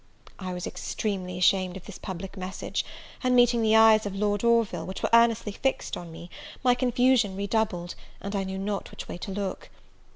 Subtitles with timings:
[0.39, 2.83] I was extremely ashamed of this public message;
[3.23, 6.31] and, meeting the eyes of Lord Orville, which were earnestly fixed on me,
[6.63, 9.69] my confusion redoubled, and I knew not which way to look.